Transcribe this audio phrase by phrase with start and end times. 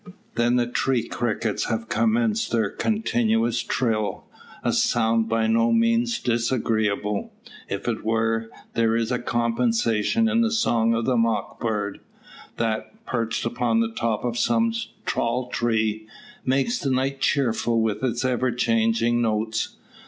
[0.33, 4.23] Then the tree crickets have commenced their continuous trill,
[4.63, 7.31] a sound by no means disagreeable;
[7.69, 11.99] if it were, there is compensation in the song of the mock bird,
[12.57, 14.73] that, perched upon the top of some
[15.05, 16.07] tall tree,
[16.43, 19.75] makes the night cheerful with its ever changing notes.